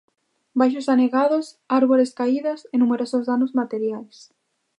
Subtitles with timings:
[0.59, 1.45] Baixos anegados,
[1.79, 4.15] árbores caídas e numerosos danos materiais.